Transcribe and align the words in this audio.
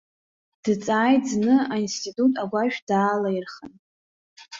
Дҵааит 0.63 1.23
зны 1.31 1.55
аинститут 1.73 2.33
агәашә 2.41 2.79
даалаирхан. 2.87 3.73